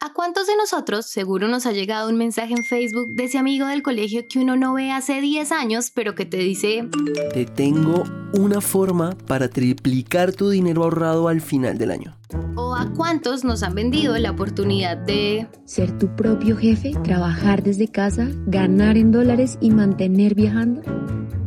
¿A 0.00 0.12
cuántos 0.12 0.46
de 0.46 0.56
nosotros 0.56 1.06
seguro 1.06 1.48
nos 1.48 1.66
ha 1.66 1.72
llegado 1.72 2.08
un 2.08 2.16
mensaje 2.16 2.54
en 2.54 2.62
Facebook 2.62 3.16
de 3.16 3.24
ese 3.24 3.36
amigo 3.36 3.66
del 3.66 3.82
colegio 3.82 4.28
que 4.28 4.38
uno 4.38 4.56
no 4.56 4.74
ve 4.74 4.92
hace 4.92 5.20
10 5.20 5.50
años, 5.50 5.90
pero 5.92 6.14
que 6.14 6.24
te 6.24 6.36
dice... 6.36 6.88
Te 7.34 7.44
tengo 7.46 8.04
una 8.32 8.60
forma 8.60 9.18
para 9.26 9.48
triplicar 9.48 10.30
tu 10.30 10.50
dinero 10.50 10.84
ahorrado 10.84 11.26
al 11.26 11.40
final 11.40 11.78
del 11.78 11.90
año. 11.90 12.16
¿O 12.54 12.76
a 12.76 12.88
cuántos 12.92 13.42
nos 13.42 13.64
han 13.64 13.74
vendido 13.74 14.16
la 14.18 14.30
oportunidad 14.30 14.96
de... 14.98 15.48
Ser 15.64 15.98
tu 15.98 16.14
propio 16.14 16.56
jefe, 16.56 16.92
trabajar 17.02 17.64
desde 17.64 17.88
casa, 17.88 18.28
ganar 18.46 18.96
en 18.96 19.10
dólares 19.10 19.58
y 19.60 19.72
mantener 19.72 20.36
viajando? 20.36 20.80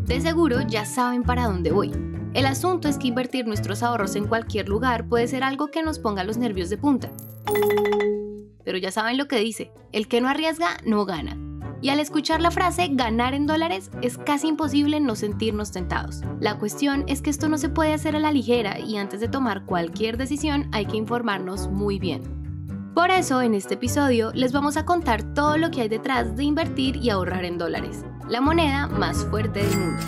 De 0.08 0.20
seguro 0.20 0.60
ya 0.68 0.84
saben 0.84 1.24
para 1.24 1.46
dónde 1.46 1.72
voy. 1.72 1.92
El 2.34 2.46
asunto 2.46 2.90
es 2.90 2.98
que 2.98 3.08
invertir 3.08 3.48
nuestros 3.48 3.82
ahorros 3.82 4.18
en 4.18 4.28
cualquier 4.28 4.68
lugar 4.68 5.08
puede 5.08 5.30
ser 5.30 5.42
algo 5.46 5.68
que 5.68 5.84
nos 5.84 6.00
ponga 6.00 6.26
los 6.26 6.36
nervios 6.36 6.70
de 6.70 6.78
punta 6.78 7.14
pero 8.64 8.78
ya 8.78 8.92
saben 8.92 9.18
lo 9.18 9.28
que 9.28 9.40
dice, 9.40 9.72
el 9.92 10.08
que 10.08 10.22
no 10.22 10.30
arriesga 10.30 10.78
no 10.86 11.06
gana. 11.06 11.38
Y 11.82 11.90
al 11.90 12.00
escuchar 12.00 12.42
la 12.42 12.52
frase 12.52 12.90
ganar 12.92 13.34
en 13.34 13.48
dólares 13.48 13.90
es 14.04 14.18
casi 14.20 14.48
imposible 14.48 15.00
no 15.00 15.16
sentirnos 15.16 15.72
tentados. 15.72 16.22
La 16.40 16.60
cuestión 16.60 17.04
es 17.08 17.22
que 17.22 17.32
esto 17.32 17.50
no 17.50 17.58
se 17.58 17.70
puede 17.70 17.94
hacer 17.94 18.16
a 18.16 18.20
la 18.20 18.32
ligera 18.32 18.80
y 18.80 18.98
antes 18.98 19.20
de 19.20 19.28
tomar 19.28 19.66
cualquier 19.66 20.18
decisión 20.18 20.70
hay 20.72 20.86
que 20.86 20.98
informarnos 20.98 21.70
muy 21.70 21.98
bien. 21.98 22.42
Por 22.94 23.10
eso 23.10 23.42
en 23.42 23.56
este 23.56 23.76
episodio 23.76 24.32
les 24.34 24.52
vamos 24.52 24.78
a 24.78 24.86
contar 24.86 25.34
todo 25.34 25.58
lo 25.58 25.72
que 25.72 25.82
hay 25.82 25.90
detrás 25.90 26.36
de 26.36 26.44
invertir 26.44 26.98
y 26.98 27.10
ahorrar 27.10 27.46
en 27.46 27.58
dólares, 27.58 28.06
la 28.28 28.42
moneda 28.42 28.88
más 28.88 29.26
fuerte 29.26 29.64
del 29.64 29.78
mundo. 29.78 30.04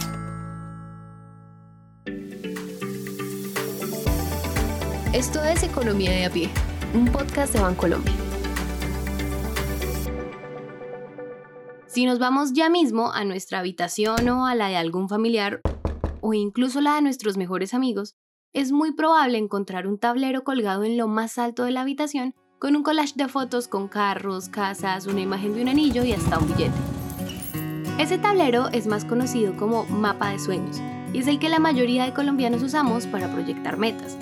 Esto 5.13 5.44
es 5.44 5.63
Economía 5.63 6.12
de 6.12 6.26
a 6.26 6.30
pie, 6.30 6.49
un 6.94 7.05
podcast 7.05 7.54
de 7.54 7.62
Bancolombia. 7.62 8.33
Si 11.94 12.08
nos 12.08 12.18
vamos 12.18 12.54
ya 12.54 12.72
mismo 12.72 13.12
a 13.12 13.24
nuestra 13.24 13.60
habitación 13.60 14.27
o 14.27 14.48
a 14.48 14.55
la 14.55 14.68
de 14.68 14.77
algún 14.77 15.08
familiar 15.08 15.62
o 16.22 16.34
incluso 16.34 16.82
la 16.82 16.96
de 16.96 17.04
nuestros 17.04 17.38
mejores 17.38 17.76
amigos, 17.76 18.16
es 18.52 18.72
muy 18.72 18.94
probable 18.94 19.38
encontrar 19.38 19.85
un 19.85 20.00
tablero 20.00 20.44
colgado 20.44 20.85
en 20.85 20.98
lo 20.98 21.08
más 21.08 21.38
alto 21.38 21.66
de 21.66 21.72
la 21.72 21.82
habitación 21.82 22.34
con 22.58 22.76
un 22.76 22.82
collage 22.82 23.13
de 23.16 23.27
fotos 23.27 23.68
con 23.68 23.88
carros, 23.88 24.50
casas, 24.50 25.05
una 25.05 25.22
imagen 25.22 25.54
de 25.54 25.62
un 25.62 25.70
anillo 25.70 26.04
y 26.04 26.13
hasta 26.13 26.40
un 26.40 26.48
billete. 26.48 26.74
Ese 28.00 28.18
tablero 28.18 28.70
es 28.70 28.88
más 28.88 29.05
conocido 29.05 29.55
como 29.55 29.84
mapa 29.84 30.32
de 30.32 30.40
sueños 30.40 30.82
y 31.13 31.20
es 31.20 31.28
el 31.28 31.38
que 31.38 31.50
la 31.50 31.60
mayoría 31.60 32.05
de 32.05 32.13
colombianos 32.16 32.63
usamos 32.63 33.05
para 33.05 33.32
proyectar 33.32 33.78
metas. 33.78 34.18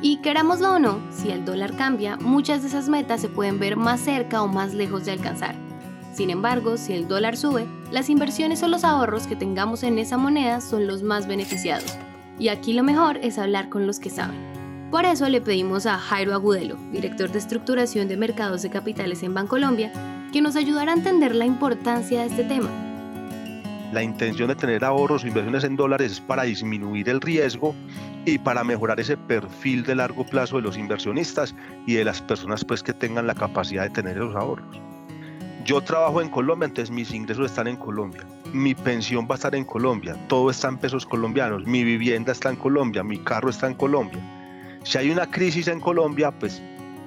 Y 0.00 0.18
querámoslo 0.18 0.74
o 0.74 0.78
no, 0.78 1.00
si 1.10 1.32
el 1.32 1.44
dólar 1.44 1.76
cambia, 1.76 2.18
muchas 2.18 2.62
de 2.62 2.68
esas 2.68 2.88
metas 2.88 3.20
se 3.20 3.28
pueden 3.28 3.58
ver 3.58 3.76
más 3.76 3.98
cerca 3.98 4.42
o 4.42 4.46
más 4.46 4.74
lejos 4.74 5.04
de 5.04 5.10
alcanzar. 5.10 5.65
Sin 6.16 6.30
embargo, 6.30 6.78
si 6.78 6.94
el 6.94 7.08
dólar 7.08 7.36
sube, 7.36 7.66
las 7.92 8.08
inversiones 8.08 8.62
o 8.62 8.68
los 8.68 8.84
ahorros 8.84 9.26
que 9.26 9.36
tengamos 9.36 9.82
en 9.82 9.98
esa 9.98 10.16
moneda 10.16 10.62
son 10.62 10.86
los 10.86 11.02
más 11.02 11.26
beneficiados. 11.26 11.94
Y 12.38 12.48
aquí 12.48 12.72
lo 12.72 12.82
mejor 12.82 13.18
es 13.18 13.36
hablar 13.36 13.68
con 13.68 13.86
los 13.86 14.00
que 14.00 14.08
saben. 14.08 14.38
Por 14.90 15.04
eso 15.04 15.28
le 15.28 15.42
pedimos 15.42 15.84
a 15.84 15.98
Jairo 15.98 16.32
Agudelo, 16.32 16.76
director 16.90 17.30
de 17.30 17.38
estructuración 17.38 18.08
de 18.08 18.16
mercados 18.16 18.62
de 18.62 18.70
capitales 18.70 19.22
en 19.22 19.34
Bancolombia, 19.34 19.92
que 20.32 20.40
nos 20.40 20.56
ayudara 20.56 20.92
a 20.92 20.96
entender 20.96 21.34
la 21.34 21.44
importancia 21.44 22.22
de 22.22 22.28
este 22.28 22.44
tema. 22.44 22.70
La 23.92 24.02
intención 24.02 24.48
de 24.48 24.54
tener 24.54 24.86
ahorros 24.86 25.22
o 25.22 25.26
inversiones 25.26 25.64
en 25.64 25.76
dólares 25.76 26.12
es 26.12 26.20
para 26.22 26.44
disminuir 26.44 27.10
el 27.10 27.20
riesgo 27.20 27.74
y 28.24 28.38
para 28.38 28.64
mejorar 28.64 28.98
ese 29.00 29.18
perfil 29.18 29.84
de 29.84 29.96
largo 29.96 30.24
plazo 30.24 30.56
de 30.56 30.62
los 30.62 30.78
inversionistas 30.78 31.54
y 31.86 31.92
de 31.92 32.06
las 32.06 32.22
personas 32.22 32.64
pues, 32.64 32.82
que 32.82 32.94
tengan 32.94 33.26
la 33.26 33.34
capacidad 33.34 33.82
de 33.82 33.90
tener 33.90 34.16
esos 34.16 34.34
ahorros. 34.34 34.85
Yo 35.66 35.80
trabajo 35.80 36.22
en 36.22 36.28
Colombia, 36.28 36.66
entonces 36.66 36.92
mis 36.94 37.12
ingresos 37.12 37.46
están 37.46 37.66
en 37.66 37.74
Colombia. 37.74 38.24
Mi 38.52 38.72
pensión 38.72 39.26
va 39.28 39.34
a 39.34 39.34
estar 39.34 39.52
en 39.56 39.64
Colombia. 39.64 40.16
Todo 40.28 40.48
está 40.48 40.68
en 40.68 40.78
pesos 40.78 41.04
colombianos. 41.04 41.66
Mi 41.66 41.82
vivienda 41.82 42.30
está 42.30 42.50
en 42.50 42.56
Colombia. 42.56 43.02
Mi 43.02 43.18
carro 43.18 43.50
está 43.50 43.66
en 43.66 43.74
Colombia. 43.74 44.20
Si 44.84 44.96
hay 44.96 45.10
una 45.10 45.28
crisis 45.28 45.66
en 45.66 45.80
Colombia, 45.80 46.30
pues 46.30 46.62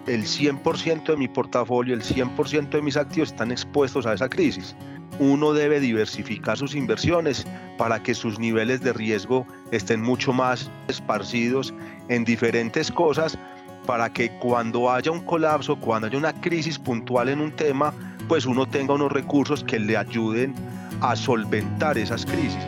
el 0.07 0.23
100% 0.23 1.05
de 1.05 1.15
mi 1.15 1.29
portafolio, 1.29 1.93
el 1.93 2.01
100% 2.01 2.71
de 2.71 2.81
mis 2.81 2.97
activos 2.97 3.29
están 3.29 3.53
expuestos 3.53 4.05
a 4.05 4.13
esa 4.13 4.27
crisis. 4.27 4.75
Uno 5.19 5.53
debe 5.53 5.79
diversificar 5.79 6.57
sus 6.57 6.75
inversiones 6.75 7.47
para 7.77 8.03
que 8.03 8.13
sus 8.13 8.39
niveles 8.39 8.81
de 8.81 8.91
riesgo 8.91 9.47
estén 9.71 10.01
mucho 10.01 10.33
más 10.33 10.69
esparcidos 10.89 11.73
en 12.09 12.25
diferentes 12.25 12.91
cosas 12.91 13.39
para 13.85 14.11
que 14.11 14.29
cuando 14.39 14.91
haya 14.91 15.11
un 15.11 15.21
colapso, 15.21 15.77
cuando 15.77 16.07
haya 16.07 16.17
una 16.17 16.33
crisis 16.41 16.77
puntual 16.77 17.29
en 17.29 17.39
un 17.39 17.53
tema, 17.55 17.93
pues 18.29 18.45
uno 18.45 18.67
tenga 18.67 18.93
unos 18.93 19.11
recursos 19.11 19.63
que 19.63 19.79
le 19.79 19.97
ayuden 19.97 20.53
a 21.01 21.15
solventar 21.15 21.97
esas 21.97 22.27
crisis. 22.27 22.63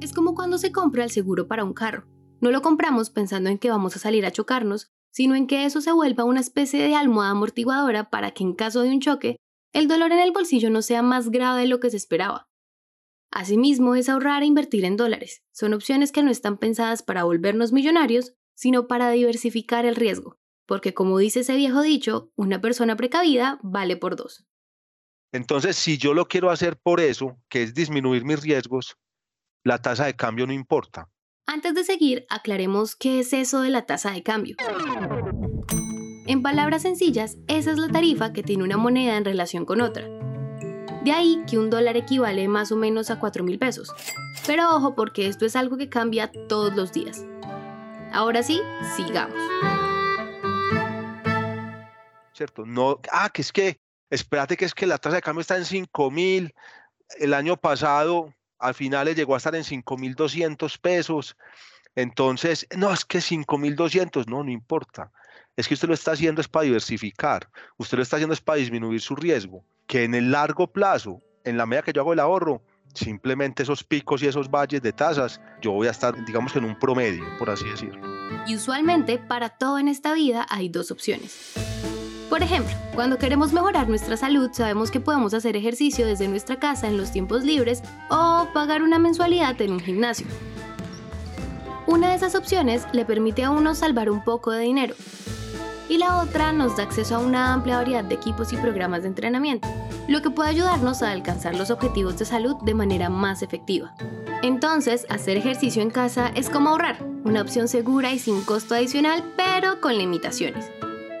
Es 0.00 0.12
como 0.14 0.36
cuando 0.36 0.56
se 0.56 0.70
compra 0.70 1.02
el 1.02 1.10
seguro 1.10 1.48
para 1.48 1.64
un 1.64 1.74
carro. 1.74 2.06
No 2.40 2.52
lo 2.52 2.62
compramos 2.62 3.10
pensando 3.10 3.50
en 3.50 3.58
que 3.58 3.68
vamos 3.68 3.96
a 3.96 3.98
salir 3.98 4.24
a 4.24 4.30
chocarnos, 4.30 4.92
sino 5.10 5.34
en 5.34 5.48
que 5.48 5.64
eso 5.66 5.80
se 5.80 5.90
vuelva 5.90 6.24
una 6.24 6.38
especie 6.38 6.80
de 6.80 6.94
almohada 6.94 7.32
amortiguadora 7.32 8.08
para 8.08 8.30
que 8.30 8.44
en 8.44 8.54
caso 8.54 8.82
de 8.82 8.90
un 8.90 9.00
choque, 9.00 9.36
el 9.72 9.88
dolor 9.88 10.12
en 10.12 10.20
el 10.20 10.30
bolsillo 10.30 10.70
no 10.70 10.80
sea 10.80 11.02
más 11.02 11.30
grave 11.30 11.62
de 11.62 11.68
lo 11.68 11.80
que 11.80 11.90
se 11.90 11.96
esperaba. 11.96 12.48
Asimismo, 13.32 13.96
es 13.96 14.08
ahorrar 14.08 14.44
e 14.44 14.46
invertir 14.46 14.84
en 14.84 14.96
dólares. 14.96 15.42
Son 15.52 15.74
opciones 15.74 16.12
que 16.12 16.22
no 16.22 16.30
están 16.30 16.56
pensadas 16.56 17.02
para 17.02 17.24
volvernos 17.24 17.72
millonarios, 17.72 18.32
sino 18.54 18.86
para 18.86 19.10
diversificar 19.10 19.86
el 19.86 19.96
riesgo 19.96 20.40
porque 20.70 20.94
como 20.94 21.18
dice 21.18 21.40
ese 21.40 21.56
viejo 21.56 21.82
dicho, 21.82 22.30
una 22.36 22.60
persona 22.60 22.94
precavida 22.94 23.58
vale 23.60 23.96
por 23.96 24.14
dos. 24.14 24.46
Entonces, 25.32 25.74
si 25.74 25.98
yo 25.98 26.14
lo 26.14 26.28
quiero 26.28 26.48
hacer 26.48 26.78
por 26.80 27.00
eso, 27.00 27.36
que 27.48 27.64
es 27.64 27.74
disminuir 27.74 28.24
mis 28.24 28.40
riesgos, 28.40 28.96
la 29.64 29.82
tasa 29.82 30.06
de 30.06 30.14
cambio 30.14 30.46
no 30.46 30.52
importa. 30.52 31.08
Antes 31.44 31.74
de 31.74 31.82
seguir, 31.82 32.24
aclaremos 32.28 32.94
qué 32.94 33.18
es 33.18 33.32
eso 33.32 33.62
de 33.62 33.70
la 33.70 33.84
tasa 33.84 34.12
de 34.12 34.22
cambio. 34.22 34.54
En 36.28 36.40
palabras 36.40 36.82
sencillas, 36.82 37.36
esa 37.48 37.72
es 37.72 37.78
la 37.78 37.88
tarifa 37.88 38.32
que 38.32 38.44
tiene 38.44 38.62
una 38.62 38.76
moneda 38.76 39.16
en 39.16 39.24
relación 39.24 39.64
con 39.64 39.80
otra. 39.80 40.06
De 41.02 41.10
ahí 41.10 41.42
que 41.50 41.58
un 41.58 41.70
dólar 41.70 41.96
equivale 41.96 42.46
más 42.46 42.70
o 42.70 42.76
menos 42.76 43.10
a 43.10 43.18
4 43.18 43.42
mil 43.42 43.58
pesos. 43.58 43.92
Pero 44.46 44.72
ojo 44.76 44.94
porque 44.94 45.26
esto 45.26 45.46
es 45.46 45.56
algo 45.56 45.76
que 45.76 45.88
cambia 45.88 46.30
todos 46.48 46.76
los 46.76 46.92
días. 46.92 47.26
Ahora 48.12 48.44
sí, 48.44 48.60
sigamos. 48.96 49.34
¿Cierto? 52.40 52.64
No, 52.64 52.98
ah, 53.12 53.28
que 53.28 53.42
es 53.42 53.52
que, 53.52 53.78
espérate 54.08 54.56
que 54.56 54.64
es 54.64 54.72
que 54.72 54.86
la 54.86 54.96
tasa 54.96 55.16
de 55.16 55.22
cambio 55.22 55.42
está 55.42 55.58
en 55.58 55.66
5 55.66 56.10
mil, 56.10 56.54
el 57.18 57.34
año 57.34 57.58
pasado 57.58 58.34
al 58.58 58.72
final 58.72 59.14
llegó 59.14 59.34
a 59.34 59.36
estar 59.36 59.54
en 59.54 59.62
5 59.62 59.98
mil 59.98 60.14
200 60.14 60.78
pesos, 60.78 61.36
entonces, 61.94 62.66
no, 62.74 62.94
es 62.94 63.04
que 63.04 63.20
5 63.20 63.58
mil 63.58 63.76
200, 63.76 64.26
no, 64.26 64.42
no 64.42 64.50
importa. 64.50 65.12
Es 65.54 65.68
que 65.68 65.74
usted 65.74 65.88
lo 65.88 65.92
está 65.92 66.12
haciendo 66.12 66.40
es 66.40 66.48
para 66.48 66.64
diversificar, 66.64 67.46
usted 67.76 67.98
lo 67.98 68.02
está 68.02 68.16
haciendo 68.16 68.32
es 68.32 68.40
para 68.40 68.56
disminuir 68.56 69.02
su 69.02 69.16
riesgo, 69.16 69.62
que 69.86 70.04
en 70.04 70.14
el 70.14 70.30
largo 70.30 70.72
plazo, 70.72 71.20
en 71.44 71.58
la 71.58 71.66
medida 71.66 71.82
que 71.82 71.92
yo 71.92 72.00
hago 72.00 72.14
el 72.14 72.20
ahorro, 72.20 72.62
simplemente 72.94 73.64
esos 73.64 73.84
picos 73.84 74.22
y 74.22 74.28
esos 74.28 74.50
valles 74.50 74.80
de 74.80 74.94
tasas, 74.94 75.42
yo 75.60 75.72
voy 75.72 75.88
a 75.88 75.90
estar, 75.90 76.24
digamos 76.24 76.56
en 76.56 76.64
un 76.64 76.78
promedio, 76.78 77.24
por 77.38 77.50
así 77.50 77.68
decirlo. 77.68 78.00
Y 78.46 78.56
usualmente 78.56 79.18
para 79.18 79.50
todo 79.50 79.78
en 79.78 79.88
esta 79.88 80.14
vida 80.14 80.46
hay 80.48 80.70
dos 80.70 80.90
opciones. 80.90 81.99
Por 82.30 82.44
ejemplo, 82.44 82.72
cuando 82.94 83.18
queremos 83.18 83.52
mejorar 83.52 83.88
nuestra 83.88 84.16
salud, 84.16 84.50
sabemos 84.52 84.92
que 84.92 85.00
podemos 85.00 85.34
hacer 85.34 85.56
ejercicio 85.56 86.06
desde 86.06 86.28
nuestra 86.28 86.60
casa 86.60 86.86
en 86.86 86.96
los 86.96 87.10
tiempos 87.10 87.42
libres 87.42 87.82
o 88.08 88.46
pagar 88.54 88.82
una 88.82 89.00
mensualidad 89.00 89.60
en 89.60 89.72
un 89.72 89.80
gimnasio. 89.80 90.28
Una 91.88 92.10
de 92.10 92.14
esas 92.14 92.36
opciones 92.36 92.86
le 92.92 93.04
permite 93.04 93.42
a 93.42 93.50
uno 93.50 93.74
salvar 93.74 94.08
un 94.08 94.22
poco 94.22 94.52
de 94.52 94.62
dinero 94.62 94.94
y 95.88 95.98
la 95.98 96.18
otra 96.18 96.52
nos 96.52 96.76
da 96.76 96.84
acceso 96.84 97.16
a 97.16 97.18
una 97.18 97.52
amplia 97.52 97.78
variedad 97.78 98.04
de 98.04 98.14
equipos 98.14 98.52
y 98.52 98.56
programas 98.56 99.02
de 99.02 99.08
entrenamiento, 99.08 99.66
lo 100.06 100.22
que 100.22 100.30
puede 100.30 100.50
ayudarnos 100.50 101.02
a 101.02 101.10
alcanzar 101.10 101.56
los 101.56 101.72
objetivos 101.72 102.16
de 102.16 102.26
salud 102.26 102.54
de 102.62 102.74
manera 102.74 103.10
más 103.10 103.42
efectiva. 103.42 103.92
Entonces, 104.42 105.04
hacer 105.08 105.36
ejercicio 105.36 105.82
en 105.82 105.90
casa 105.90 106.30
es 106.36 106.48
como 106.48 106.70
ahorrar, 106.70 107.04
una 107.24 107.42
opción 107.42 107.66
segura 107.66 108.12
y 108.12 108.20
sin 108.20 108.40
costo 108.42 108.76
adicional, 108.76 109.24
pero 109.36 109.80
con 109.80 109.98
limitaciones. 109.98 110.70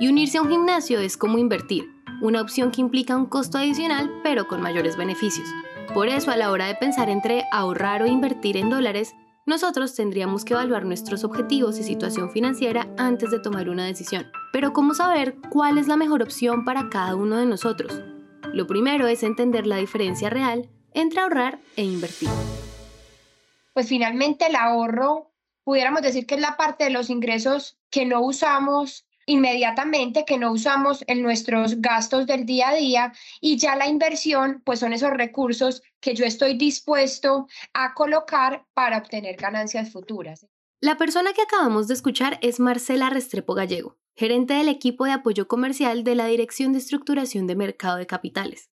Y 0.00 0.08
unirse 0.08 0.38
a 0.38 0.42
un 0.42 0.48
gimnasio 0.48 0.98
es 0.98 1.18
como 1.18 1.36
invertir, 1.36 1.84
una 2.22 2.40
opción 2.40 2.70
que 2.70 2.80
implica 2.80 3.18
un 3.18 3.26
costo 3.26 3.58
adicional 3.58 4.10
pero 4.22 4.48
con 4.48 4.62
mayores 4.62 4.96
beneficios. 4.96 5.46
Por 5.92 6.08
eso 6.08 6.30
a 6.30 6.38
la 6.38 6.50
hora 6.50 6.68
de 6.68 6.74
pensar 6.74 7.10
entre 7.10 7.44
ahorrar 7.52 8.00
o 8.00 8.06
invertir 8.06 8.56
en 8.56 8.70
dólares, 8.70 9.12
nosotros 9.44 9.94
tendríamos 9.94 10.46
que 10.46 10.54
evaluar 10.54 10.86
nuestros 10.86 11.22
objetivos 11.22 11.78
y 11.78 11.82
situación 11.82 12.30
financiera 12.30 12.88
antes 12.96 13.30
de 13.30 13.40
tomar 13.40 13.68
una 13.68 13.84
decisión. 13.84 14.32
Pero 14.54 14.72
¿cómo 14.72 14.94
saber 14.94 15.36
cuál 15.50 15.76
es 15.76 15.86
la 15.86 15.96
mejor 15.96 16.22
opción 16.22 16.64
para 16.64 16.88
cada 16.88 17.14
uno 17.14 17.36
de 17.36 17.44
nosotros? 17.44 18.00
Lo 18.54 18.66
primero 18.66 19.06
es 19.06 19.22
entender 19.22 19.66
la 19.66 19.76
diferencia 19.76 20.30
real 20.30 20.70
entre 20.94 21.20
ahorrar 21.20 21.60
e 21.76 21.84
invertir. 21.84 22.30
Pues 23.74 23.86
finalmente 23.86 24.46
el 24.46 24.56
ahorro, 24.56 25.30
pudiéramos 25.62 26.00
decir 26.00 26.26
que 26.26 26.36
es 26.36 26.40
la 26.40 26.56
parte 26.56 26.84
de 26.84 26.90
los 26.90 27.10
ingresos 27.10 27.78
que 27.90 28.06
no 28.06 28.22
usamos 28.22 29.04
inmediatamente 29.30 30.24
que 30.26 30.38
no 30.38 30.52
usamos 30.52 31.04
en 31.06 31.22
nuestros 31.22 31.80
gastos 31.80 32.26
del 32.26 32.44
día 32.44 32.70
a 32.70 32.74
día 32.74 33.12
y 33.40 33.56
ya 33.58 33.76
la 33.76 33.88
inversión 33.88 34.60
pues 34.64 34.80
son 34.80 34.92
esos 34.92 35.10
recursos 35.10 35.82
que 36.00 36.14
yo 36.14 36.24
estoy 36.24 36.58
dispuesto 36.58 37.46
a 37.72 37.94
colocar 37.94 38.66
para 38.74 38.98
obtener 38.98 39.36
ganancias 39.36 39.92
futuras. 39.92 40.46
La 40.80 40.96
persona 40.96 41.32
que 41.32 41.42
acabamos 41.42 41.86
de 41.88 41.94
escuchar 41.94 42.38
es 42.42 42.58
Marcela 42.58 43.10
Restrepo 43.10 43.54
Gallego, 43.54 43.98
gerente 44.16 44.54
del 44.54 44.68
equipo 44.68 45.04
de 45.04 45.12
apoyo 45.12 45.46
comercial 45.46 46.02
de 46.04 46.14
la 46.14 46.26
Dirección 46.26 46.72
de 46.72 46.78
Estructuración 46.78 47.46
de 47.46 47.54
Mercado 47.54 47.98
de 47.98 48.06
Capitales. 48.06 48.70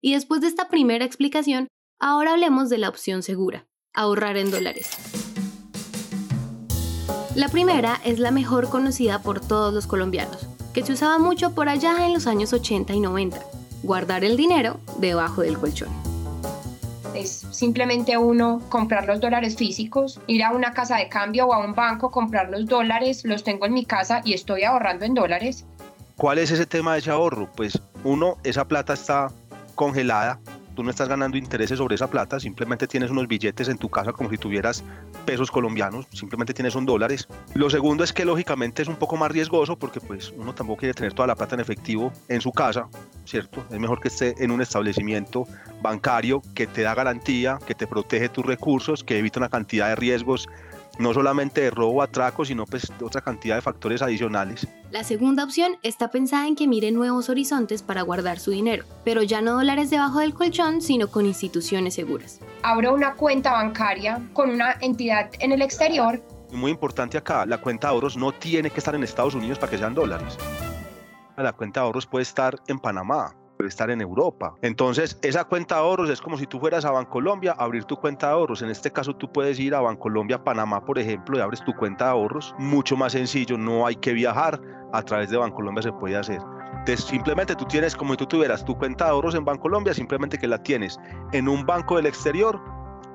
Y 0.00 0.14
después 0.14 0.40
de 0.40 0.48
esta 0.48 0.68
primera 0.68 1.04
explicación, 1.04 1.68
ahora 2.00 2.32
hablemos 2.32 2.70
de 2.70 2.78
la 2.78 2.88
opción 2.88 3.22
segura, 3.22 3.68
ahorrar 3.94 4.36
en 4.36 4.50
dólares. 4.50 5.31
La 7.34 7.48
primera 7.48 7.98
es 8.04 8.18
la 8.18 8.30
mejor 8.30 8.68
conocida 8.68 9.20
por 9.20 9.40
todos 9.40 9.72
los 9.72 9.86
colombianos, 9.86 10.46
que 10.74 10.84
se 10.84 10.92
usaba 10.92 11.16
mucho 11.18 11.54
por 11.54 11.70
allá 11.70 12.04
en 12.04 12.12
los 12.12 12.26
años 12.26 12.52
80 12.52 12.92
y 12.92 13.00
90, 13.00 13.40
guardar 13.82 14.22
el 14.22 14.36
dinero 14.36 14.78
debajo 14.98 15.40
del 15.40 15.56
colchón. 15.56 15.88
Es 17.14 17.46
simplemente 17.50 18.18
uno 18.18 18.60
comprar 18.68 19.06
los 19.06 19.18
dólares 19.18 19.56
físicos, 19.56 20.20
ir 20.26 20.44
a 20.44 20.50
una 20.50 20.74
casa 20.74 20.96
de 20.96 21.08
cambio 21.08 21.46
o 21.46 21.54
a 21.54 21.64
un 21.64 21.74
banco, 21.74 22.10
comprar 22.10 22.50
los 22.50 22.66
dólares, 22.66 23.24
los 23.24 23.42
tengo 23.42 23.64
en 23.64 23.72
mi 23.72 23.86
casa 23.86 24.20
y 24.24 24.34
estoy 24.34 24.64
ahorrando 24.64 25.06
en 25.06 25.14
dólares. 25.14 25.64
¿Cuál 26.16 26.36
es 26.36 26.50
ese 26.50 26.66
tema 26.66 26.92
de 26.92 26.98
ese 26.98 27.12
ahorro? 27.12 27.48
Pues 27.56 27.80
uno, 28.04 28.36
esa 28.44 28.68
plata 28.68 28.92
está 28.92 29.32
congelada 29.74 30.38
tú 30.74 30.82
no 30.82 30.90
estás 30.90 31.08
ganando 31.08 31.36
intereses 31.36 31.78
sobre 31.78 31.94
esa 31.94 32.08
plata, 32.08 32.40
simplemente 32.40 32.86
tienes 32.86 33.10
unos 33.10 33.28
billetes 33.28 33.68
en 33.68 33.78
tu 33.78 33.88
casa 33.88 34.12
como 34.12 34.30
si 34.30 34.38
tuvieras 34.38 34.84
pesos 35.24 35.50
colombianos, 35.50 36.06
simplemente 36.12 36.54
tienes 36.54 36.74
un 36.74 36.86
dólares. 36.86 37.28
Lo 37.54 37.70
segundo 37.70 38.04
es 38.04 38.12
que 38.12 38.24
lógicamente 38.24 38.82
es 38.82 38.88
un 38.88 38.96
poco 38.96 39.16
más 39.16 39.30
riesgoso 39.30 39.78
porque 39.78 40.00
pues 40.00 40.32
uno 40.36 40.54
tampoco 40.54 40.80
quiere 40.80 40.94
tener 40.94 41.12
toda 41.12 41.28
la 41.28 41.36
plata 41.36 41.54
en 41.54 41.60
efectivo 41.60 42.12
en 42.28 42.40
su 42.40 42.52
casa, 42.52 42.88
¿cierto? 43.24 43.64
Es 43.70 43.78
mejor 43.78 44.00
que 44.00 44.08
esté 44.08 44.34
en 44.42 44.50
un 44.50 44.60
establecimiento 44.60 45.46
bancario 45.82 46.42
que 46.54 46.66
te 46.66 46.82
da 46.82 46.94
garantía, 46.94 47.58
que 47.66 47.74
te 47.74 47.86
protege 47.86 48.28
tus 48.28 48.44
recursos, 48.44 49.04
que 49.04 49.18
evita 49.18 49.40
una 49.40 49.48
cantidad 49.48 49.88
de 49.88 49.96
riesgos 49.96 50.48
no 50.98 51.14
solamente 51.14 51.62
de 51.62 51.70
robo, 51.70 52.02
atraco, 52.02 52.44
sino 52.44 52.66
pues 52.66 52.92
otra 53.00 53.20
cantidad 53.20 53.56
de 53.56 53.62
factores 53.62 54.02
adicionales. 54.02 54.66
La 54.90 55.04
segunda 55.04 55.44
opción 55.44 55.78
está 55.82 56.10
pensada 56.10 56.46
en 56.46 56.54
que 56.54 56.68
mire 56.68 56.90
nuevos 56.92 57.28
horizontes 57.28 57.82
para 57.82 58.02
guardar 58.02 58.38
su 58.38 58.50
dinero, 58.50 58.84
pero 59.04 59.22
ya 59.22 59.40
no 59.40 59.54
dólares 59.54 59.90
debajo 59.90 60.20
del 60.20 60.34
colchón, 60.34 60.82
sino 60.82 61.08
con 61.08 61.26
instituciones 61.26 61.94
seguras. 61.94 62.40
Abro 62.62 62.94
una 62.94 63.14
cuenta 63.14 63.52
bancaria 63.52 64.20
con 64.32 64.50
una 64.50 64.76
entidad 64.80 65.30
en 65.38 65.52
el 65.52 65.62
exterior. 65.62 66.22
Muy 66.52 66.70
importante 66.70 67.16
acá, 67.16 67.46
la 67.46 67.58
cuenta 67.58 67.88
de 67.88 67.94
ahorros 67.94 68.16
no 68.16 68.32
tiene 68.32 68.70
que 68.70 68.78
estar 68.78 68.94
en 68.94 69.02
Estados 69.02 69.34
Unidos 69.34 69.58
para 69.58 69.70
que 69.70 69.78
sean 69.78 69.94
dólares. 69.94 70.36
La 71.36 71.54
cuenta 71.54 71.80
de 71.80 71.86
ahorros 71.86 72.06
puede 72.06 72.24
estar 72.24 72.60
en 72.68 72.78
Panamá, 72.78 73.34
estar 73.66 73.90
en 73.90 74.00
Europa. 74.00 74.54
Entonces, 74.62 75.18
esa 75.22 75.44
cuenta 75.44 75.76
de 75.76 75.80
ahorros 75.82 76.10
es 76.10 76.20
como 76.20 76.36
si 76.36 76.46
tú 76.46 76.60
fueras 76.60 76.84
a 76.84 76.90
Bancolombia 76.90 77.54
a 77.58 77.64
abrir 77.64 77.84
tu 77.84 77.96
cuenta 77.96 78.28
de 78.28 78.32
ahorros. 78.34 78.62
En 78.62 78.70
este 78.70 78.90
caso, 78.90 79.14
tú 79.14 79.30
puedes 79.30 79.58
ir 79.58 79.74
a 79.74 79.80
Bancolombia, 79.80 80.42
Panamá, 80.42 80.84
por 80.84 80.98
ejemplo, 80.98 81.38
y 81.38 81.40
abres 81.40 81.64
tu 81.64 81.74
cuenta 81.74 82.06
de 82.06 82.10
ahorros. 82.12 82.54
Mucho 82.58 82.96
más 82.96 83.12
sencillo, 83.12 83.58
no 83.58 83.86
hay 83.86 83.96
que 83.96 84.12
viajar. 84.12 84.60
A 84.92 85.02
través 85.02 85.30
de 85.30 85.38
Bancolombia 85.38 85.82
se 85.82 85.92
puede 85.92 86.16
hacer. 86.16 86.40
Entonces, 86.72 87.04
simplemente 87.04 87.54
tú 87.54 87.64
tienes 87.64 87.96
como 87.96 88.12
si 88.12 88.18
tú 88.18 88.26
tuvieras 88.26 88.64
tu 88.64 88.76
cuenta 88.76 89.06
de 89.06 89.12
ahorros 89.12 89.34
en 89.34 89.44
Bancolombia, 89.44 89.94
simplemente 89.94 90.36
que 90.36 90.48
la 90.48 90.58
tienes 90.62 90.98
en 91.32 91.48
un 91.48 91.64
banco 91.64 91.96
del 91.96 92.06
exterior 92.06 92.60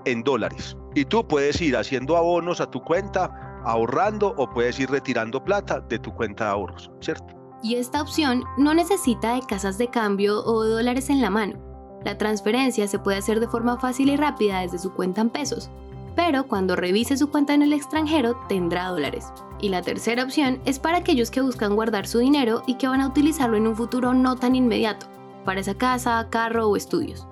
en 0.05 0.23
dólares. 0.23 0.77
Y 0.95 1.05
tú 1.05 1.27
puedes 1.27 1.61
ir 1.61 1.75
haciendo 1.75 2.17
abonos 2.17 2.61
a 2.61 2.71
tu 2.71 2.81
cuenta, 2.81 3.29
ahorrando 3.65 4.33
o 4.37 4.49
puedes 4.49 4.79
ir 4.79 4.89
retirando 4.89 5.43
plata 5.43 5.81
de 5.81 5.99
tu 5.99 6.13
cuenta 6.13 6.45
de 6.45 6.51
ahorros, 6.51 6.91
¿cierto? 7.01 7.35
Y 7.63 7.75
esta 7.75 8.01
opción 8.01 8.43
no 8.57 8.73
necesita 8.73 9.33
de 9.33 9.41
casas 9.41 9.77
de 9.77 9.89
cambio 9.89 10.43
o 10.45 10.63
dólares 10.63 11.09
en 11.09 11.21
la 11.21 11.29
mano. 11.29 11.57
La 12.05 12.17
transferencia 12.17 12.87
se 12.87 12.99
puede 12.99 13.17
hacer 13.17 13.39
de 13.39 13.47
forma 13.47 13.77
fácil 13.77 14.09
y 14.09 14.15
rápida 14.15 14.61
desde 14.61 14.77
su 14.77 14.93
cuenta 14.93 15.21
en 15.21 15.29
pesos, 15.29 15.69
pero 16.15 16.47
cuando 16.47 16.75
revise 16.75 17.17
su 17.17 17.29
cuenta 17.29 17.53
en 17.53 17.61
el 17.61 17.73
extranjero 17.73 18.35
tendrá 18.47 18.87
dólares. 18.87 19.25
Y 19.59 19.69
la 19.69 19.81
tercera 19.81 20.23
opción 20.23 20.59
es 20.65 20.79
para 20.79 20.97
aquellos 20.97 21.31
que 21.31 21.41
buscan 21.41 21.75
guardar 21.75 22.07
su 22.07 22.19
dinero 22.19 22.63
y 22.67 22.75
que 22.75 22.87
van 22.87 23.01
a 23.01 23.07
utilizarlo 23.07 23.57
en 23.57 23.67
un 23.67 23.75
futuro 23.75 24.13
no 24.13 24.35
tan 24.35 24.55
inmediato, 24.55 25.07
para 25.45 25.61
esa 25.61 25.75
casa, 25.75 26.27
carro 26.29 26.69
o 26.69 26.75
estudios. 26.75 27.27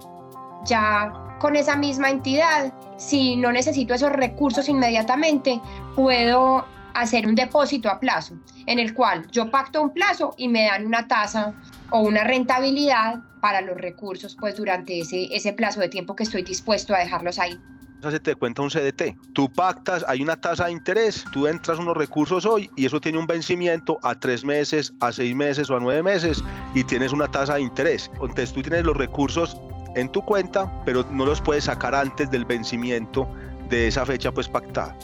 Ya 0.66 1.13
con 1.39 1.56
esa 1.56 1.75
misma 1.75 2.10
entidad, 2.10 2.74
si 2.98 3.36
no 3.36 3.51
necesito 3.51 3.94
esos 3.94 4.12
recursos 4.12 4.68
inmediatamente, 4.69 5.62
puedo 5.95 6.66
hacer 6.95 7.27
un 7.27 7.36
depósito 7.36 7.89
a 7.89 8.00
plazo, 8.00 8.38
en 8.65 8.80
el 8.80 8.94
cual 8.94 9.27
yo 9.31 9.51
pacto 9.51 9.81
un 9.81 9.92
plazo 9.92 10.33
y 10.38 10.47
me 10.47 10.65
dan 10.65 10.86
una 10.86 11.07
tasa 11.07 11.53
o 11.92 12.00
una 12.00 12.24
rentabilidad 12.24 13.19
para 13.42 13.62
los 13.62 13.77
recursos, 13.77 14.36
pues 14.39 14.56
durante 14.56 15.00
ese, 15.00 15.27
ese 15.31 15.53
plazo 15.53 15.80
de 15.81 15.89
tiempo 15.89 16.15
que 16.15 16.24
estoy 16.24 16.42
dispuesto 16.42 16.95
a 16.95 17.00
dejarlos 17.00 17.38
ahí. 17.38 17.59
Se 18.01 18.19
te 18.19 18.36
cuenta 18.36 18.62
un 18.62 18.69
CDT. 18.69 19.15
Tú 19.33 19.51
pactas, 19.51 20.06
hay 20.07 20.21
una 20.21 20.39
tasa 20.39 20.65
de 20.65 20.71
interés, 20.71 21.25
tú 21.31 21.47
entras 21.47 21.80
unos 21.80 21.97
recursos 21.97 22.45
hoy 22.45 22.69
y 22.75 22.86
eso 22.86 23.01
tiene 23.01 23.18
un 23.18 23.25
vencimiento 23.25 23.98
a 24.03 24.13
tres 24.19 24.45
meses, 24.45 24.94
a 25.00 25.12
seis 25.12 25.36
meses 25.36 25.69
o 25.69 25.77
a 25.77 25.80
nueve 25.80 26.03
meses 26.03 26.44
y 26.75 26.83
tienes 26.83 27.13
una 27.13 27.27
tasa 27.27 27.56
de 27.56 27.62
interés. 27.62 28.12
Entonces 28.13 28.53
tú 28.53 28.62
tienes 28.62 28.83
los 28.83 28.95
recursos 28.95 29.57
en 29.95 30.09
tu 30.09 30.21
cuenta, 30.21 30.71
pero 30.86 31.03
no 31.12 31.25
los 31.25 31.41
puedes 31.41 31.63
sacar 31.63 31.95
antes 31.95 32.30
del 32.30 32.45
vencimiento 32.45 33.27
de 33.69 33.88
esa 33.88 34.06
fecha 34.06 34.31
pues 34.31 34.48
pactada. 34.48 34.95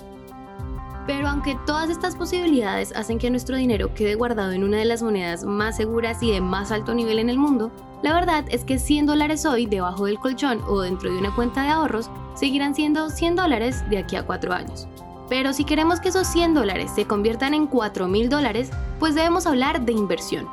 Pero 1.07 1.27
aunque 1.27 1.57
todas 1.65 1.89
estas 1.89 2.15
posibilidades 2.15 2.94
hacen 2.95 3.18
que 3.18 3.30
nuestro 3.30 3.57
dinero 3.57 3.94
quede 3.94 4.15
guardado 4.15 4.51
en 4.51 4.63
una 4.63 4.77
de 4.77 4.86
las 4.86 5.01
monedas 5.01 5.44
más 5.44 5.77
seguras 5.77 6.21
y 6.21 6.31
de 6.31 6.42
más 6.42 6.71
alto 6.71 6.94
nivel 6.94 7.19
en 7.19 7.30
el 7.30 7.39
mundo, 7.39 7.71
la 8.03 8.13
verdad 8.13 8.45
es 8.50 8.63
que 8.63 8.80
100 8.80 9.07
dólares 9.07 9.45
hoy 9.45 9.65
debajo 9.65 10.06
del 10.06 10.19
colchón 10.19 10.62
o 10.68 10.81
dentro 10.81 11.12
de 11.12 11.18
una 11.18 11.36
cuenta 11.36 11.63
de 11.63 11.69
ahorros 11.69 12.09
seguirán 12.36 12.75
siendo 12.75 13.09
100 13.09 13.36
dólares 13.36 13.83
de 13.89 13.98
aquí 13.98 14.15
a 14.15 14.25
4 14.25 14.53
años. 14.53 14.88
Pero 15.30 15.53
si 15.53 15.63
queremos 15.63 16.00
que 16.00 16.09
esos 16.09 16.27
100 16.27 16.53
dólares 16.53 16.92
se 16.94 17.06
conviertan 17.06 17.54
en 17.54 17.68
4 17.68 18.07
mil 18.07 18.30
dólares, 18.30 18.69
pues 19.00 19.15
debemos 19.15 19.47
hablar 19.47 19.81
de 19.81 19.94
inversión. 19.94 20.47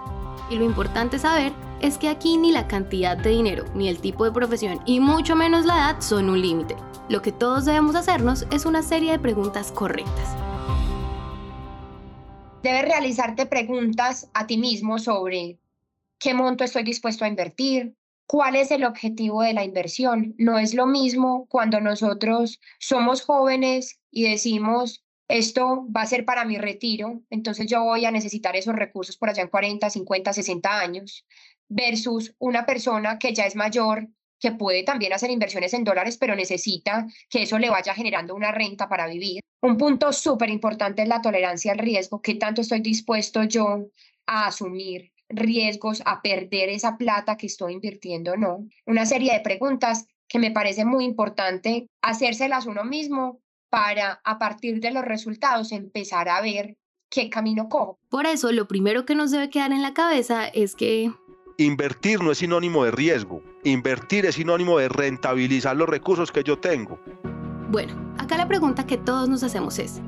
Y 0.51 0.56
lo 0.56 0.65
importante 0.65 1.19
saber 1.19 1.53
es 1.81 1.99
que 1.99 2.09
aquí 2.09 2.37
ni 2.37 2.53
la 2.53 2.69
cantidad 2.69 3.17
de 3.17 3.31
dinero, 3.31 3.65
ni 3.75 3.89
el 3.89 4.01
tipo 4.01 4.25
de 4.25 4.33
profesión 4.33 4.81
y 4.87 5.01
mucho 5.01 5.37
menos 5.37 5.65
la 5.65 5.77
edad 5.77 6.01
son 6.01 6.29
un 6.31 6.41
límite. 6.41 6.77
Lo 7.09 7.23
que 7.23 7.33
todos 7.33 7.65
debemos 7.65 7.95
hacernos 7.95 8.47
es 8.51 8.67
una 8.67 8.83
serie 8.83 9.13
de 9.13 9.19
preguntas 9.19 9.73
correctas. 9.73 10.37
Debes 12.63 12.83
realizarte 12.83 13.47
preguntas 13.47 14.29
a 14.35 14.47
ti 14.47 14.59
mismo 14.59 14.99
sobre 14.99 15.59
qué 16.19 16.35
monto 16.35 16.65
estoy 16.65 16.83
dispuesto 16.83 17.25
a 17.25 17.29
invertir, 17.29 17.94
cuál 18.27 18.56
es 18.56 18.70
el 18.70 18.85
objetivo 18.85 19.43
de 19.43 19.55
la 19.55 19.65
inversión. 19.65 20.35
No 20.39 20.58
es 20.58 20.75
lo 20.75 20.87
mismo 20.87 21.47
cuando 21.49 21.81
nosotros 21.81 22.61
somos 22.79 23.23
jóvenes 23.23 24.01
y 24.11 24.29
decimos, 24.29 25.05
esto 25.29 25.87
va 25.94 26.03
a 26.03 26.06
ser 26.06 26.25
para 26.25 26.44
mi 26.44 26.58
retiro, 26.58 27.23
entonces 27.31 27.67
yo 27.67 27.85
voy 27.85 28.05
a 28.05 28.11
necesitar 28.11 28.56
esos 28.56 28.75
recursos 28.75 29.17
por 29.17 29.29
allá 29.29 29.43
en 29.43 29.49
40, 29.49 29.91
50, 29.91 30.32
60 30.32 30.81
años, 30.81 31.27
versus 31.69 32.34
una 32.39 32.67
persona 32.67 33.19
que 33.19 33.34
ya 33.34 33.46
es 33.46 33.56
mayor 33.56 34.08
que 34.41 34.53
puede 34.53 34.84
también 34.84 35.13
hacer 35.13 35.31
inversiones 35.31 35.75
en 35.75 35.84
dólares, 35.84 36.17
pero 36.17 36.37
necesita 36.37 37.06
que 37.29 37.43
eso 37.43 37.58
le 37.58 37.70
vaya 37.70 37.94
generando 37.94 38.34
una 38.34 38.53
renta 38.53 38.89
para 38.89 39.06
vivir. 39.08 39.41
Un 39.60 39.77
punto 39.77 40.13
súper 40.13 40.51
importante 40.51 41.03
es 41.03 41.08
la 41.08 41.20
tolerancia 41.20 41.72
al 41.72 41.79
riesgo, 41.79 42.22
qué 42.22 42.34
tanto 42.37 42.60
estoy 42.60 42.81
dispuesto 42.81 43.43
yo 43.44 43.89
a 44.27 44.46
asumir 44.46 45.13
riesgos, 45.29 46.03
a 46.06 46.22
perder 46.22 46.69
esa 46.69 46.96
plata 46.96 47.37
que 47.37 47.46
estoy 47.46 47.75
invirtiendo 47.75 48.32
o 48.32 48.37
no. 48.37 48.69
Una 48.87 49.05
serie 49.05 49.32
de 49.32 49.41
preguntas 49.41 50.06
que 50.29 50.39
me 50.39 50.51
parece 50.51 50.84
muy 50.84 51.05
importante 51.05 51.89
hacérselas 52.03 52.67
uno 52.67 52.84
mismo 52.84 53.41
para 53.70 54.20
a 54.25 54.39
partir 54.39 54.81
de 54.81 54.93
los 54.93 55.05
resultados 55.05 55.72
empezar 55.72 56.29
a 56.29 56.41
ver 56.41 56.77
qué 57.10 57.29
camino 57.29 57.69
cojo. 57.69 57.98
Por 58.08 58.27
eso, 58.27 58.53
lo 58.53 58.69
primero 58.69 59.05
que 59.05 59.15
nos 59.15 59.31
debe 59.31 59.51
quedar 59.51 59.72
en 59.72 59.82
la 59.82 59.94
cabeza 59.94 60.46
es 60.46 60.75
que 60.75 61.10
Invertir 61.60 62.22
no 62.22 62.31
es 62.31 62.38
sinónimo 62.38 62.84
de 62.84 62.93
riesgo, 62.93 63.43
invertir 63.65 64.24
es 64.27 64.36
sinónimo 64.36 64.79
de 64.79 64.88
rentabilizar 64.88 65.74
los 65.74 65.88
recursos 65.88 66.31
que 66.31 66.44
yo 66.44 66.60
tengo. 66.60 67.00
Bueno, 67.69 68.15
acá 68.17 68.36
la 68.36 68.46
pregunta 68.46 68.86
que 68.86 68.96
todos 68.96 69.29
nos 69.29 69.43
hacemos 69.43 69.81
es, 69.81 70.00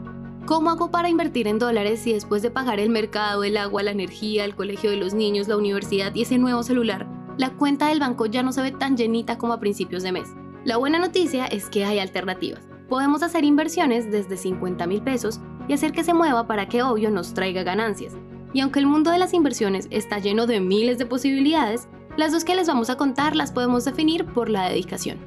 ¿cómo 0.47 0.71
hago 0.71 0.93
para 0.93 1.09
invertir 1.09 1.49
en 1.49 1.59
dólares 1.59 2.03
si 2.03 2.13
después 2.13 2.43
de 2.43 2.53
pagar 2.53 2.79
el 2.79 2.89
mercado, 2.89 3.43
el 3.43 3.57
agua, 3.57 3.83
la 3.83 3.91
energía, 3.91 4.45
el 4.45 4.55
colegio 4.55 4.91
de 4.91 4.97
los 4.97 5.13
niños, 5.13 5.49
la 5.49 5.57
universidad 5.57 6.15
y 6.15 6.23
ese 6.23 6.39
nuevo 6.39 6.63
celular, 6.63 7.09
la 7.37 7.51
cuenta 7.51 7.89
del 7.89 7.99
banco 7.99 8.27
ya 8.27 8.45
no 8.45 8.53
se 8.53 8.63
ve 8.63 8.71
tan 8.71 8.97
llenita 8.97 9.37
como 9.37 9.53
a 9.53 9.59
principios 9.59 10.05
de 10.05 10.13
mes? 10.13 10.29
La 10.65 10.77
buena 10.77 11.01
noticia 11.01 11.47
es 11.47 11.69
que 11.69 11.85
hay 11.85 11.99
alternativas. 11.99 12.69
Podemos 12.89 13.25
hacer 13.25 13.43
inversiones 13.43 14.09
desde 14.13 14.37
50 14.37 14.87
mil 14.87 15.03
pesos 15.03 15.41
y 15.67 15.73
hacer 15.73 15.91
que 15.91 16.05
se 16.05 16.15
mueva 16.15 16.47
para 16.47 16.69
que 16.69 16.85
obvio 16.85 17.11
nos 17.11 17.35
traiga 17.35 17.65
ganancias. 17.65 18.17
Y 18.53 18.61
aunque 18.61 18.81
el 18.81 18.87
mundo 18.87 19.11
de 19.11 19.19
las 19.19 19.33
inversiones 19.33 19.87
está 19.91 20.19
lleno 20.19 20.47
de 20.47 20.61
miles 20.61 20.99
de 20.99 21.07
posibilidades, 21.07 21.89
las 22.17 22.33
dos 22.33 22.45
que 22.45 22.57
les 22.57 22.67
vamos 22.67 22.91
a 22.91 22.97
contar 22.97 23.37
las 23.37 23.53
podemos 23.53 23.85
definir 23.85 24.27
por 24.27 24.49
la 24.49 24.69
dedicación. 24.69 25.19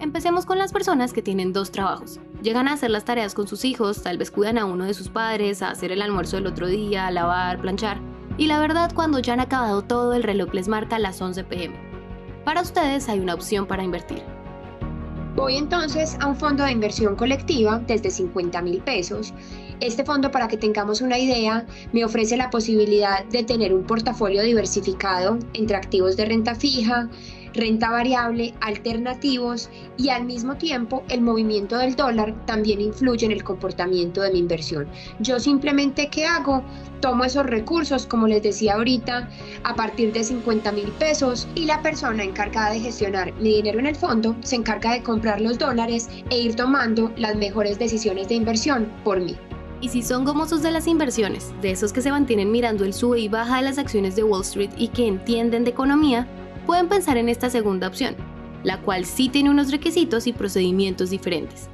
Empecemos 0.00 0.46
con 0.46 0.58
las 0.58 0.72
personas 0.72 1.12
que 1.12 1.22
tienen 1.22 1.52
dos 1.52 1.72
trabajos. 1.72 2.20
Llegan 2.40 2.68
a 2.68 2.74
hacer 2.74 2.90
las 2.90 3.04
tareas 3.04 3.34
con 3.34 3.48
sus 3.48 3.64
hijos, 3.64 4.02
tal 4.02 4.16
vez 4.16 4.30
cuidan 4.30 4.58
a 4.58 4.64
uno 4.64 4.84
de 4.84 4.94
sus 4.94 5.08
padres, 5.08 5.60
a 5.60 5.70
hacer 5.70 5.90
el 5.90 6.02
almuerzo 6.02 6.36
del 6.36 6.46
otro 6.46 6.68
día, 6.68 7.08
a 7.08 7.10
lavar, 7.10 7.60
planchar, 7.60 8.00
y 8.36 8.46
la 8.46 8.60
verdad 8.60 8.92
cuando 8.94 9.18
ya 9.18 9.32
han 9.32 9.40
acabado 9.40 9.82
todo 9.82 10.14
el 10.14 10.22
reloj 10.22 10.54
les 10.54 10.68
marca 10.68 11.00
las 11.00 11.20
11 11.20 11.42
pm. 11.44 11.74
Para 12.44 12.62
ustedes 12.62 13.08
hay 13.08 13.18
una 13.18 13.34
opción 13.34 13.66
para 13.66 13.82
invertir. 13.82 14.22
Voy 15.34 15.56
entonces 15.56 16.16
a 16.20 16.26
un 16.26 16.36
fondo 16.36 16.64
de 16.64 16.72
inversión 16.72 17.16
colectiva 17.16 17.80
desde 17.86 18.10
50 18.10 18.62
mil 18.62 18.80
pesos. 18.80 19.34
Este 19.80 20.04
fondo, 20.04 20.32
para 20.32 20.48
que 20.48 20.56
tengamos 20.56 21.00
una 21.00 21.18
idea, 21.18 21.64
me 21.92 22.04
ofrece 22.04 22.36
la 22.36 22.50
posibilidad 22.50 23.24
de 23.26 23.44
tener 23.44 23.72
un 23.72 23.84
portafolio 23.84 24.42
diversificado 24.42 25.38
entre 25.54 25.76
activos 25.76 26.16
de 26.16 26.24
renta 26.24 26.56
fija, 26.56 27.08
renta 27.54 27.90
variable, 27.90 28.54
alternativos 28.60 29.70
y 29.96 30.08
al 30.08 30.24
mismo 30.24 30.56
tiempo 30.56 31.04
el 31.08 31.20
movimiento 31.20 31.78
del 31.78 31.94
dólar 31.94 32.34
también 32.44 32.80
influye 32.80 33.26
en 33.26 33.32
el 33.32 33.44
comportamiento 33.44 34.20
de 34.20 34.32
mi 34.32 34.40
inversión. 34.40 34.88
Yo 35.20 35.38
simplemente, 35.38 36.08
¿qué 36.08 36.26
hago? 36.26 36.64
Tomo 37.00 37.24
esos 37.24 37.46
recursos, 37.46 38.04
como 38.04 38.26
les 38.26 38.42
decía 38.42 38.74
ahorita, 38.74 39.28
a 39.62 39.74
partir 39.76 40.12
de 40.12 40.24
50 40.24 40.72
mil 40.72 40.88
pesos 40.98 41.46
y 41.54 41.66
la 41.66 41.82
persona 41.82 42.24
encargada 42.24 42.72
de 42.72 42.80
gestionar 42.80 43.32
mi 43.34 43.54
dinero 43.54 43.78
en 43.78 43.86
el 43.86 43.94
fondo 43.94 44.34
se 44.42 44.56
encarga 44.56 44.92
de 44.92 45.04
comprar 45.04 45.40
los 45.40 45.56
dólares 45.56 46.08
e 46.30 46.38
ir 46.38 46.56
tomando 46.56 47.12
las 47.16 47.36
mejores 47.36 47.78
decisiones 47.78 48.28
de 48.28 48.34
inversión 48.34 48.92
por 49.04 49.20
mí. 49.20 49.36
Y 49.80 49.88
si 49.90 50.02
son 50.02 50.24
gomosos 50.24 50.62
de 50.62 50.72
las 50.72 50.86
inversiones, 50.88 51.52
de 51.62 51.70
esos 51.70 51.92
que 51.92 52.02
se 52.02 52.10
mantienen 52.10 52.50
mirando 52.50 52.84
el 52.84 52.92
sube 52.92 53.20
y 53.20 53.28
baja 53.28 53.58
de 53.58 53.62
las 53.62 53.78
acciones 53.78 54.16
de 54.16 54.24
Wall 54.24 54.42
Street 54.42 54.70
y 54.76 54.88
que 54.88 55.06
entienden 55.06 55.64
de 55.64 55.70
economía, 55.70 56.26
pueden 56.66 56.88
pensar 56.88 57.16
en 57.16 57.28
esta 57.28 57.48
segunda 57.48 57.86
opción, 57.86 58.16
la 58.64 58.80
cual 58.82 59.04
sí 59.04 59.28
tiene 59.28 59.50
unos 59.50 59.70
requisitos 59.70 60.26
y 60.26 60.32
procedimientos 60.32 61.10
diferentes. 61.10 61.68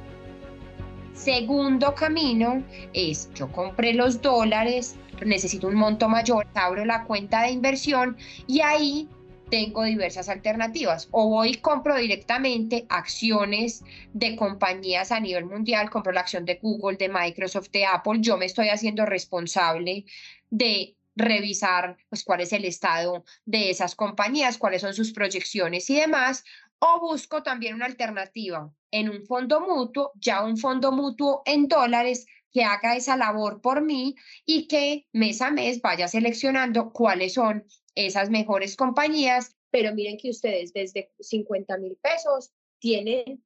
Segundo 1.13 1.95
camino 1.95 2.63
es, 2.93 3.29
yo 3.33 3.51
compré 3.51 3.93
los 3.93 4.21
dólares, 4.21 4.95
necesito 5.25 5.67
un 5.67 5.75
monto 5.75 6.07
mayor, 6.07 6.45
abro 6.53 6.85
la 6.85 7.05
cuenta 7.05 7.41
de 7.41 7.51
inversión 7.51 8.17
y 8.45 8.61
ahí 8.61 9.09
tengo 9.55 9.83
diversas 9.83 10.27
alternativas. 10.27 11.07
O 11.11 11.29
voy 11.29 11.51
y 11.51 11.55
compro 11.55 11.95
directamente 11.95 12.85
acciones 12.89 13.85
de 14.11 14.35
compañías 14.35 15.13
a 15.13 15.21
nivel 15.21 15.45
mundial, 15.45 15.89
compro 15.89 16.11
la 16.11 16.19
acción 16.19 16.43
de 16.43 16.59
Google, 16.61 16.97
de 16.97 17.07
Microsoft, 17.07 17.69
de 17.71 17.85
Apple. 17.85 18.19
Yo 18.19 18.35
me 18.35 18.47
estoy 18.47 18.67
haciendo 18.67 19.05
responsable 19.05 20.03
de 20.49 20.97
revisar 21.15 21.95
pues 22.09 22.25
cuál 22.25 22.41
es 22.41 22.51
el 22.51 22.65
estado 22.65 23.23
de 23.45 23.69
esas 23.69 23.95
compañías, 23.95 24.57
cuáles 24.57 24.81
son 24.81 24.93
sus 24.93 25.13
proyecciones 25.13 25.89
y 25.89 25.95
demás, 25.95 26.43
o 26.79 26.99
busco 26.99 27.41
también 27.41 27.75
una 27.75 27.85
alternativa 27.85 28.69
en 28.91 29.09
un 29.09 29.25
fondo 29.25 29.61
mutuo, 29.61 30.11
ya 30.15 30.43
un 30.43 30.57
fondo 30.57 30.91
mutuo 30.91 31.43
en 31.45 31.69
dólares 31.69 32.27
que 32.55 32.63
haga 32.63 32.95
esa 32.95 33.17
labor 33.17 33.59
por 33.59 33.81
mí 33.81 34.15
y 34.45 34.69
que 34.69 35.07
mes 35.11 35.41
a 35.41 35.51
mes 35.51 35.81
vaya 35.81 36.07
seleccionando 36.07 36.93
cuáles 36.93 37.33
son 37.33 37.65
esas 37.95 38.29
mejores 38.29 38.77
compañías, 38.77 39.57
pero 39.71 39.93
miren 39.93 40.17
que 40.17 40.29
ustedes 40.29 40.71
desde 40.71 41.11
50 41.19 41.77
mil 41.79 41.97
pesos 41.97 42.53
tienen 42.79 43.43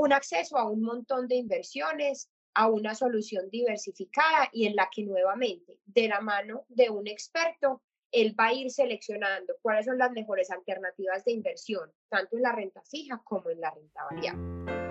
un 0.00 0.14
acceso 0.14 0.56
a 0.56 0.70
un 0.70 0.80
montón 0.80 1.28
de 1.28 1.34
inversiones, 1.34 2.30
a 2.54 2.68
una 2.68 2.94
solución 2.94 3.50
diversificada 3.50 4.48
y 4.54 4.64
en 4.64 4.74
la 4.74 4.88
que 4.90 5.04
nuevamente, 5.04 5.78
de 5.84 6.08
la 6.08 6.22
mano 6.22 6.64
de 6.68 6.88
un 6.88 7.06
experto, 7.08 7.82
él 8.10 8.34
va 8.40 8.46
a 8.46 8.54
ir 8.54 8.70
seleccionando 8.70 9.52
cuáles 9.60 9.84
son 9.84 9.98
las 9.98 10.12
mejores 10.12 10.50
alternativas 10.50 11.26
de 11.26 11.32
inversión, 11.32 11.92
tanto 12.08 12.36
en 12.36 12.42
la 12.42 12.52
renta 12.52 12.80
fija 12.90 13.20
como 13.22 13.50
en 13.50 13.60
la 13.60 13.70
renta 13.70 14.02
variable. 14.10 14.85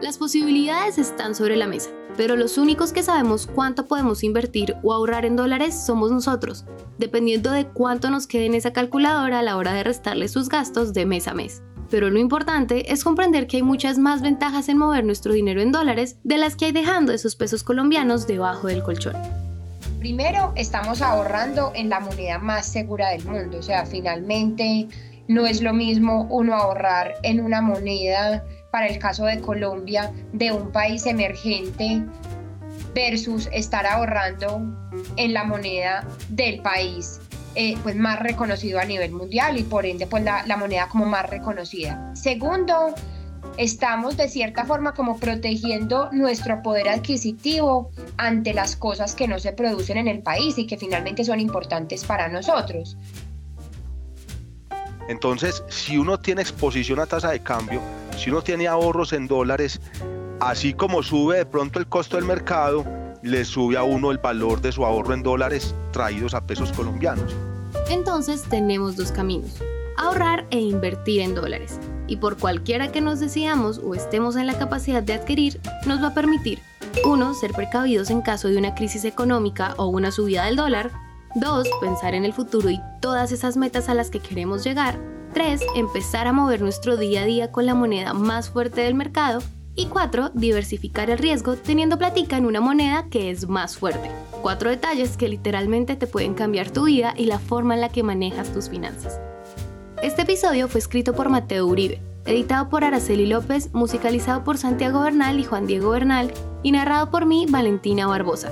Las 0.00 0.16
posibilidades 0.16 0.96
están 0.96 1.34
sobre 1.34 1.56
la 1.56 1.66
mesa, 1.66 1.90
pero 2.16 2.36
los 2.36 2.56
únicos 2.56 2.92
que 2.92 3.02
sabemos 3.02 3.48
cuánto 3.48 3.86
podemos 3.86 4.22
invertir 4.22 4.76
o 4.84 4.92
ahorrar 4.92 5.24
en 5.24 5.34
dólares 5.34 5.74
somos 5.74 6.12
nosotros, 6.12 6.64
dependiendo 6.98 7.50
de 7.50 7.66
cuánto 7.66 8.08
nos 8.08 8.28
quede 8.28 8.46
en 8.46 8.54
esa 8.54 8.72
calculadora 8.72 9.40
a 9.40 9.42
la 9.42 9.56
hora 9.56 9.72
de 9.72 9.82
restarle 9.82 10.28
sus 10.28 10.48
gastos 10.48 10.92
de 10.92 11.04
mes 11.04 11.26
a 11.26 11.34
mes. 11.34 11.62
Pero 11.90 12.10
lo 12.10 12.20
importante 12.20 12.92
es 12.92 13.02
comprender 13.02 13.48
que 13.48 13.56
hay 13.56 13.64
muchas 13.64 13.98
más 13.98 14.22
ventajas 14.22 14.68
en 14.68 14.78
mover 14.78 15.04
nuestro 15.04 15.32
dinero 15.32 15.60
en 15.60 15.72
dólares 15.72 16.18
de 16.22 16.38
las 16.38 16.54
que 16.54 16.66
hay 16.66 16.72
dejando 16.72 17.12
esos 17.12 17.34
pesos 17.34 17.64
colombianos 17.64 18.28
debajo 18.28 18.68
del 18.68 18.84
colchón. 18.84 19.16
Primero, 19.98 20.52
estamos 20.54 21.02
ahorrando 21.02 21.72
en 21.74 21.88
la 21.88 21.98
moneda 21.98 22.38
más 22.38 22.66
segura 22.66 23.08
del 23.08 23.24
mundo. 23.24 23.58
O 23.58 23.62
sea, 23.62 23.84
finalmente 23.84 24.86
no 25.26 25.44
es 25.44 25.60
lo 25.60 25.74
mismo 25.74 26.28
uno 26.30 26.54
ahorrar 26.54 27.14
en 27.22 27.40
una 27.40 27.60
moneda, 27.60 28.44
para 28.78 28.90
el 28.90 29.00
caso 29.00 29.24
de 29.24 29.40
Colombia, 29.40 30.12
de 30.32 30.52
un 30.52 30.70
país 30.70 31.04
emergente 31.04 32.00
versus 32.94 33.48
estar 33.52 33.84
ahorrando 33.84 34.62
en 35.16 35.34
la 35.34 35.42
moneda 35.42 36.06
del 36.28 36.62
país 36.62 37.18
eh, 37.56 37.76
pues 37.82 37.96
más 37.96 38.20
reconocido 38.20 38.78
a 38.78 38.84
nivel 38.84 39.10
mundial 39.10 39.58
y 39.58 39.64
por 39.64 39.84
ende 39.84 40.06
pues 40.06 40.22
la, 40.22 40.46
la 40.46 40.56
moneda 40.56 40.86
como 40.86 41.06
más 41.06 41.28
reconocida. 41.28 42.14
Segundo, 42.14 42.94
estamos 43.56 44.16
de 44.16 44.28
cierta 44.28 44.64
forma 44.64 44.94
como 44.94 45.18
protegiendo 45.18 46.08
nuestro 46.12 46.62
poder 46.62 46.88
adquisitivo 46.88 47.90
ante 48.16 48.54
las 48.54 48.76
cosas 48.76 49.16
que 49.16 49.26
no 49.26 49.40
se 49.40 49.54
producen 49.54 49.96
en 49.96 50.06
el 50.06 50.22
país 50.22 50.56
y 50.56 50.68
que 50.68 50.76
finalmente 50.76 51.24
son 51.24 51.40
importantes 51.40 52.04
para 52.04 52.28
nosotros. 52.28 52.96
Entonces, 55.08 55.64
si 55.68 55.98
uno 55.98 56.20
tiene 56.20 56.42
exposición 56.42 57.00
a 57.00 57.06
tasa 57.06 57.32
de 57.32 57.40
cambio, 57.40 57.80
si 58.18 58.30
uno 58.30 58.42
tiene 58.42 58.66
ahorros 58.66 59.12
en 59.12 59.28
dólares, 59.28 59.80
así 60.40 60.74
como 60.74 61.02
sube 61.02 61.38
de 61.38 61.46
pronto 61.46 61.78
el 61.78 61.86
costo 61.86 62.16
del 62.16 62.24
mercado, 62.24 62.84
le 63.22 63.44
sube 63.44 63.76
a 63.76 63.84
uno 63.84 64.10
el 64.10 64.18
valor 64.18 64.60
de 64.60 64.72
su 64.72 64.84
ahorro 64.84 65.14
en 65.14 65.22
dólares 65.22 65.74
traídos 65.92 66.34
a 66.34 66.44
pesos 66.44 66.72
colombianos. 66.72 67.34
Entonces 67.90 68.42
tenemos 68.42 68.96
dos 68.96 69.12
caminos, 69.12 69.62
ahorrar 69.96 70.46
e 70.50 70.58
invertir 70.58 71.20
en 71.20 71.34
dólares. 71.34 71.78
Y 72.06 72.16
por 72.16 72.38
cualquiera 72.38 72.90
que 72.90 73.00
nos 73.00 73.20
decidamos 73.20 73.78
o 73.78 73.94
estemos 73.94 74.36
en 74.36 74.46
la 74.46 74.58
capacidad 74.58 75.02
de 75.02 75.12
adquirir, 75.14 75.60
nos 75.86 76.02
va 76.02 76.08
a 76.08 76.14
permitir 76.14 76.58
1. 77.04 77.34
Ser 77.34 77.52
precavidos 77.52 78.10
en 78.10 78.22
caso 78.22 78.48
de 78.48 78.58
una 78.58 78.74
crisis 78.74 79.04
económica 79.04 79.74
o 79.76 79.86
una 79.86 80.10
subida 80.10 80.46
del 80.46 80.56
dólar. 80.56 80.90
2. 81.34 81.68
Pensar 81.80 82.14
en 82.14 82.24
el 82.24 82.32
futuro 82.32 82.70
y 82.70 82.80
todas 83.00 83.30
esas 83.30 83.56
metas 83.56 83.88
a 83.88 83.94
las 83.94 84.10
que 84.10 84.20
queremos 84.20 84.64
llegar. 84.64 84.98
3. 85.38 85.60
Empezar 85.76 86.26
a 86.26 86.32
mover 86.32 86.60
nuestro 86.62 86.96
día 86.96 87.22
a 87.22 87.24
día 87.24 87.52
con 87.52 87.64
la 87.64 87.76
moneda 87.76 88.12
más 88.12 88.50
fuerte 88.50 88.80
del 88.80 88.96
mercado. 88.96 89.40
Y 89.76 89.86
4. 89.86 90.32
Diversificar 90.34 91.10
el 91.10 91.18
riesgo 91.18 91.54
teniendo 91.54 91.96
platica 91.96 92.36
en 92.36 92.44
una 92.44 92.60
moneda 92.60 93.06
que 93.08 93.30
es 93.30 93.48
más 93.48 93.76
fuerte. 93.76 94.10
Cuatro 94.42 94.68
detalles 94.68 95.16
que 95.16 95.28
literalmente 95.28 95.94
te 95.94 96.08
pueden 96.08 96.34
cambiar 96.34 96.72
tu 96.72 96.86
vida 96.86 97.14
y 97.16 97.26
la 97.26 97.38
forma 97.38 97.76
en 97.76 97.82
la 97.82 97.88
que 97.88 98.02
manejas 98.02 98.52
tus 98.52 98.68
finanzas. 98.68 99.20
Este 100.02 100.22
episodio 100.22 100.66
fue 100.66 100.80
escrito 100.80 101.12
por 101.12 101.28
Mateo 101.28 101.68
Uribe, 101.68 102.00
editado 102.26 102.68
por 102.68 102.82
Araceli 102.82 103.26
López, 103.26 103.72
musicalizado 103.72 104.42
por 104.42 104.58
Santiago 104.58 105.02
Bernal 105.02 105.38
y 105.38 105.44
Juan 105.44 105.68
Diego 105.68 105.90
Bernal 105.90 106.32
y 106.64 106.72
narrado 106.72 107.12
por 107.12 107.26
mí, 107.26 107.46
Valentina 107.48 108.08
Barbosa. 108.08 108.50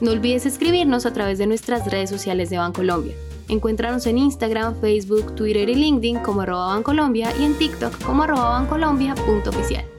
No 0.00 0.10
olvides 0.10 0.44
escribirnos 0.44 1.06
a 1.06 1.12
través 1.12 1.38
de 1.38 1.46
nuestras 1.46 1.88
redes 1.88 2.10
sociales 2.10 2.50
de 2.50 2.58
Bancolombia. 2.58 3.14
Encuéntranos 3.48 4.06
en 4.06 4.18
Instagram, 4.18 4.80
Facebook, 4.80 5.34
Twitter 5.34 5.68
y 5.68 5.74
LinkedIn 5.74 6.18
como 6.20 6.42
arroba 6.42 6.68
Bancolombia 6.68 7.32
y 7.38 7.44
en 7.44 7.54
TikTok 7.54 8.04
como 8.04 8.24
arroba 8.24 8.50
bancolombia.oficial. 8.50 9.95